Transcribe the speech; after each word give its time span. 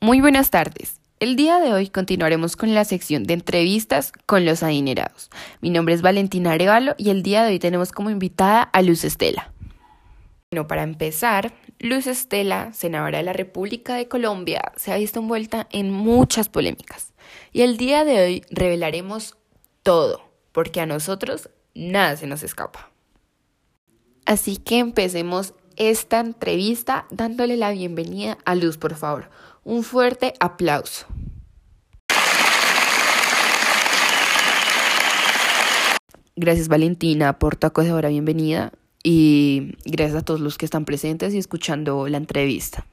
Muy 0.00 0.20
buenas 0.20 0.50
tardes. 0.50 1.00
El 1.18 1.34
día 1.34 1.58
de 1.58 1.72
hoy 1.72 1.88
continuaremos 1.88 2.54
con 2.54 2.72
la 2.72 2.84
sección 2.84 3.24
de 3.24 3.34
entrevistas 3.34 4.12
con 4.26 4.44
los 4.44 4.62
adinerados. 4.62 5.28
Mi 5.60 5.70
nombre 5.70 5.92
es 5.92 6.02
Valentina 6.02 6.52
Arevalo 6.52 6.94
y 6.98 7.10
el 7.10 7.24
día 7.24 7.42
de 7.42 7.50
hoy 7.50 7.58
tenemos 7.58 7.90
como 7.90 8.08
invitada 8.08 8.62
a 8.62 8.80
Luz 8.82 9.02
Estela. 9.02 9.52
Bueno, 10.52 10.68
para 10.68 10.84
empezar, 10.84 11.52
Luz 11.80 12.06
Estela, 12.06 12.72
senadora 12.72 13.18
de 13.18 13.24
la 13.24 13.32
República 13.32 13.96
de 13.96 14.06
Colombia, 14.06 14.70
se 14.76 14.92
ha 14.92 14.98
visto 14.98 15.18
envuelta 15.18 15.66
en 15.72 15.90
muchas 15.90 16.48
polémicas. 16.48 17.12
Y 17.52 17.62
el 17.62 17.76
día 17.76 18.04
de 18.04 18.22
hoy 18.22 18.44
revelaremos 18.50 19.36
todo, 19.82 20.30
porque 20.52 20.80
a 20.80 20.86
nosotros 20.86 21.50
nada 21.74 22.16
se 22.16 22.28
nos 22.28 22.44
escapa. 22.44 22.92
Así 24.26 24.58
que 24.58 24.78
empecemos 24.78 25.54
esta 25.78 26.20
entrevista 26.20 27.06
dándole 27.10 27.56
la 27.56 27.70
bienvenida 27.70 28.36
a 28.44 28.54
Luz, 28.54 28.76
por 28.76 28.94
favor. 28.94 29.30
Un 29.64 29.82
fuerte 29.84 30.34
aplauso. 30.40 31.06
Gracias 36.36 36.68
Valentina 36.68 37.38
por 37.38 37.56
tu 37.56 37.66
acogedora 37.66 38.10
bienvenida 38.10 38.72
y 39.02 39.76
gracias 39.84 40.18
a 40.18 40.24
todos 40.24 40.40
los 40.40 40.56
que 40.56 40.66
están 40.66 40.84
presentes 40.84 41.34
y 41.34 41.38
escuchando 41.38 42.06
la 42.08 42.18
entrevista. 42.18 42.86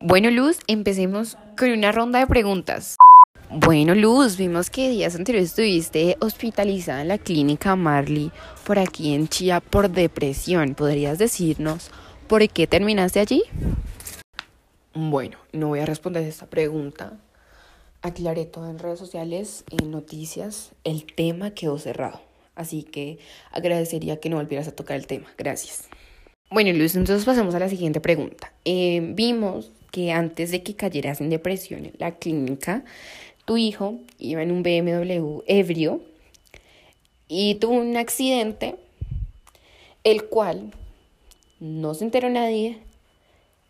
Bueno 0.00 0.30
Luz, 0.30 0.58
empecemos 0.66 1.36
con 1.56 1.70
una 1.70 1.92
ronda 1.92 2.18
de 2.18 2.26
preguntas. 2.26 2.96
Bueno 3.50 3.94
Luz, 3.94 4.36
vimos 4.36 4.70
que 4.70 4.90
días 4.90 5.14
anteriores 5.14 5.50
estuviste 5.50 6.16
hospitalizada 6.20 7.02
en 7.02 7.08
la 7.08 7.18
clínica 7.18 7.76
Marley 7.76 8.32
por 8.64 8.80
aquí 8.80 9.14
en 9.14 9.28
Chía 9.28 9.60
por 9.60 9.88
depresión. 9.88 10.74
¿Podrías 10.74 11.18
decirnos 11.18 11.90
por 12.26 12.48
qué 12.48 12.66
terminaste 12.66 13.20
allí? 13.20 13.42
Bueno, 14.94 15.38
no 15.52 15.68
voy 15.68 15.80
a 15.80 15.86
responder 15.86 16.24
esta 16.24 16.46
pregunta. 16.46 17.18
Aclaré 18.02 18.44
todo 18.46 18.68
en 18.70 18.78
redes 18.78 18.98
sociales, 18.98 19.64
en 19.70 19.90
noticias. 19.90 20.72
El 20.84 21.04
tema 21.04 21.52
quedó 21.52 21.78
cerrado. 21.78 22.20
Así 22.54 22.82
que 22.82 23.18
agradecería 23.52 24.18
que 24.18 24.30
no 24.30 24.36
volvieras 24.36 24.68
a 24.68 24.74
tocar 24.74 24.96
el 24.96 25.06
tema. 25.06 25.26
Gracias. 25.36 25.88
Bueno, 26.50 26.72
Luis, 26.72 26.94
entonces 26.94 27.24
pasamos 27.24 27.54
a 27.54 27.58
la 27.58 27.68
siguiente 27.68 28.00
pregunta. 28.00 28.52
Eh, 28.64 29.00
vimos 29.14 29.72
que 29.90 30.12
antes 30.12 30.50
de 30.50 30.62
que 30.62 30.74
cayeras 30.74 31.20
en 31.20 31.30
depresión 31.30 31.86
en 31.86 31.94
la 31.98 32.12
clínica, 32.12 32.84
tu 33.44 33.56
hijo 33.56 33.98
iba 34.18 34.42
en 34.42 34.52
un 34.52 34.62
BMW 34.62 35.42
ebrio 35.46 36.02
y 37.28 37.56
tuvo 37.56 37.74
un 37.74 37.96
accidente, 37.96 38.76
el 40.04 40.24
cual 40.24 40.72
no 41.60 41.94
se 41.94 42.04
enteró 42.04 42.28
nadie 42.28 42.78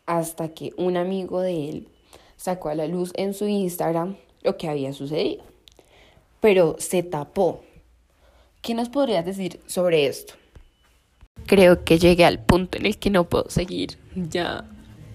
hasta 0.06 0.48
que 0.48 0.73
un 0.77 0.97
amigo 0.97 1.41
de 1.41 1.69
él 1.69 1.89
sacó 2.37 2.69
a 2.69 2.75
la 2.75 2.87
luz 2.87 3.12
en 3.17 3.34
su 3.34 3.47
Instagram 3.47 4.17
lo 4.43 4.56
que 4.56 4.69
había 4.69 4.93
sucedido. 4.93 5.43
Pero 6.41 6.77
se 6.78 7.03
tapó. 7.03 7.62
¿Qué 8.62 8.75
nos 8.75 8.89
podrías 8.89 9.25
decir 9.25 9.61
sobre 9.67 10.06
esto? 10.06 10.34
Creo 11.47 11.84
que 11.84 11.98
llegué 11.98 12.25
al 12.25 12.45
punto 12.45 12.78
en 12.78 12.87
el 12.87 12.98
que 12.98 13.11
no 13.11 13.25
puedo 13.25 13.48
seguir. 13.51 13.98
Ya 14.15 14.65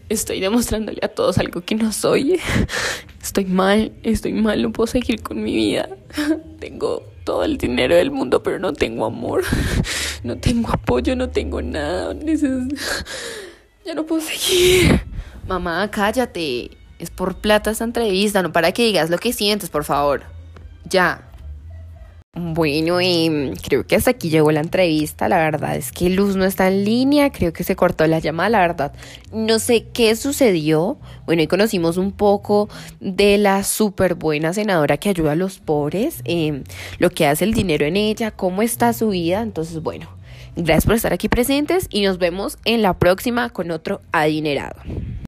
estoy 0.10 0.40
demostrándole 0.40 1.00
a 1.02 1.08
todos 1.08 1.38
algo 1.38 1.62
que 1.62 1.76
no 1.76 1.92
soy. 1.92 2.40
Estoy 3.22 3.46
mal, 3.46 3.94
estoy 4.02 4.34
mal, 4.34 4.62
no 4.64 4.72
puedo 4.72 4.88
seguir 4.88 5.22
con 5.22 5.44
mi 5.44 5.54
vida. 5.54 5.90
Tengo 6.60 7.04
todo 7.24 7.44
el 7.44 7.58
dinero 7.58 7.96
del 7.96 8.12
mundo, 8.12 8.44
pero 8.44 8.60
no 8.60 8.74
tengo 8.74 9.06
amor. 9.06 9.44
No 10.24 10.38
tengo 10.38 10.70
apoyo, 10.72 11.16
no 11.16 11.32
tengo 11.32 11.64
nada. 11.64 12.14
Ya 13.86 13.96
no 13.96 14.06
puedo 14.06 14.22
seguir. 14.22 15.02
Mamá, 15.48 15.90
cállate. 15.90 16.78
Es 17.00 17.10
por 17.10 17.38
plata 17.38 17.72
esta 17.72 17.84
entrevista, 17.84 18.44
no 18.44 18.52
para 18.52 18.72
que 18.72 18.86
digas 18.86 19.10
lo 19.10 19.18
que 19.18 19.34
sientes, 19.34 19.72
por 19.72 19.84
favor. 19.84 20.22
Ya. 20.88 21.31
Bueno, 22.34 23.00
creo 23.62 23.86
que 23.86 23.98
hasta 23.98 24.12
aquí 24.12 24.30
llegó 24.30 24.54
la 24.54 24.62
entrevista. 24.62 25.28
La 25.28 25.38
verdad 25.38 25.76
es 25.76 25.92
que 25.92 26.10
Luz 26.10 26.38
no 26.38 26.46
está 26.46 26.70
en 26.70 26.86
línea. 26.86 27.30
Creo 27.30 27.52
que 27.52 27.66
se 27.66 27.76
cortó 27.76 28.08
la 28.08 28.20
llamada, 28.20 28.50
la 28.50 28.60
verdad. 28.60 28.94
No 29.34 29.60
sé 29.60 29.88
qué 29.94 30.16
sucedió. 30.16 30.98
Bueno, 31.26 31.42
y 31.42 31.48
conocimos 31.48 31.98
un 31.98 32.14
poco 32.14 32.70
de 33.02 33.38
la 33.38 33.66
súper 33.66 34.16
buena 34.16 34.54
senadora 34.54 34.96
que 34.96 35.10
ayuda 35.10 35.34
a 35.34 35.36
los 35.36 35.60
pobres, 35.60 36.22
em, 36.24 36.64
lo 37.00 37.10
que 37.10 37.28
hace 37.28 37.44
el 37.44 37.54
dinero 37.54 37.86
en 37.86 37.98
ella, 37.98 38.32
cómo 38.32 38.62
está 38.62 38.94
su 38.94 39.10
vida. 39.10 39.42
Entonces, 39.42 39.82
bueno, 39.82 40.08
Gracias 40.58 40.86
por 40.86 40.96
estar 40.96 41.14
aquí 41.14 41.30
presentes 41.30 41.88
y 41.90 42.02
nos 42.02 42.18
vemos 42.18 42.58
en 42.66 42.82
la 42.82 43.00
próxima 43.00 43.50
con 43.52 43.72
otro 43.72 44.02
adinerado. 44.12 44.82